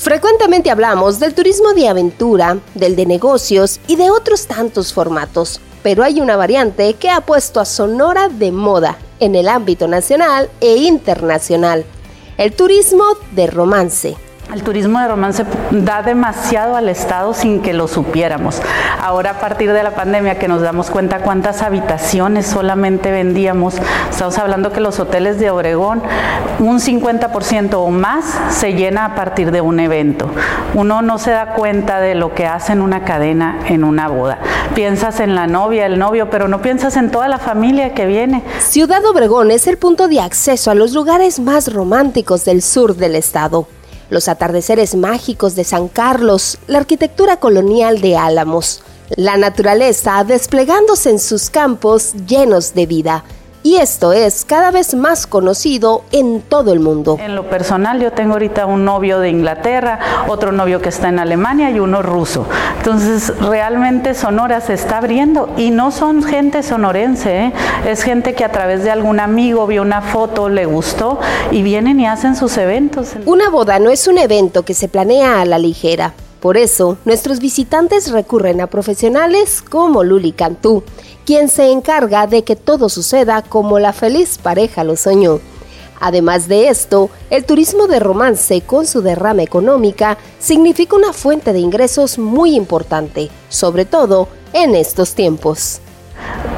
[0.00, 6.02] Frecuentemente hablamos del turismo de aventura, del de negocios y de otros tantos formatos, pero
[6.02, 10.76] hay una variante que ha puesto a Sonora de moda en el ámbito nacional e
[10.76, 11.84] internacional,
[12.38, 14.16] el turismo de romance.
[14.52, 18.60] El turismo de romance da demasiado al Estado sin que lo supiéramos.
[19.00, 23.76] Ahora a partir de la pandemia que nos damos cuenta cuántas habitaciones solamente vendíamos,
[24.10, 26.02] estamos hablando que los hoteles de Obregón,
[26.58, 30.28] un 50% o más se llena a partir de un evento.
[30.74, 34.40] Uno no se da cuenta de lo que hace en una cadena en una boda.
[34.74, 38.42] Piensas en la novia, el novio, pero no piensas en toda la familia que viene.
[38.58, 43.14] Ciudad Obregón es el punto de acceso a los lugares más románticos del sur del
[43.14, 43.68] estado
[44.10, 48.82] los atardeceres mágicos de San Carlos, la arquitectura colonial de Álamos,
[49.16, 53.24] la naturaleza desplegándose en sus campos llenos de vida
[53.62, 57.18] y esto es cada vez más conocido en todo el mundo.
[57.20, 61.18] En lo personal yo tengo ahorita un novio de Inglaterra, otro novio que está en
[61.18, 62.46] Alemania y uno ruso.
[62.78, 67.52] Entonces realmente Sonora se está abriendo y no son gente sonorense, ¿eh?
[67.86, 72.00] es gente que a través de algún amigo vio una foto, le gustó y vienen
[72.00, 73.14] y hacen sus eventos.
[73.26, 76.14] Una boda no es un evento que se planea a la ligera.
[76.40, 80.82] Por eso, nuestros visitantes recurren a profesionales como Luli Cantú,
[81.26, 85.40] quien se encarga de que todo suceda como la feliz pareja lo soñó.
[86.00, 91.58] Además de esto, el turismo de romance con su derrama económica significa una fuente de
[91.58, 95.82] ingresos muy importante, sobre todo en estos tiempos.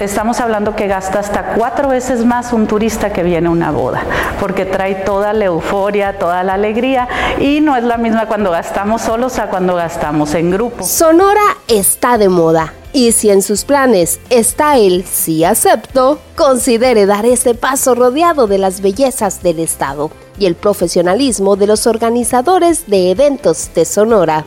[0.00, 4.02] Estamos hablando que gasta hasta cuatro veces más un turista que viene a una boda,
[4.40, 7.08] porque trae toda la euforia, toda la alegría
[7.40, 10.84] y no es la misma cuando gastamos solos a cuando gastamos en grupo.
[10.84, 17.26] Sonora está de moda y si en sus planes está el sí acepto, considere dar
[17.26, 23.10] ese paso rodeado de las bellezas del Estado y el profesionalismo de los organizadores de
[23.10, 24.44] eventos de Sonora.